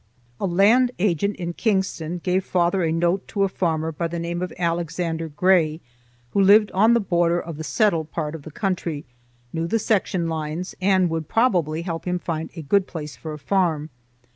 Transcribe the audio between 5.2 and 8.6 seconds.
Gray, who lived on the border of the settled part of the